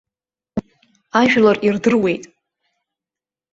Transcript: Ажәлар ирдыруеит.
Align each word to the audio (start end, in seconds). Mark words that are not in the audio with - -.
Ажәлар 1.21 1.57
ирдыруеит. 1.67 2.23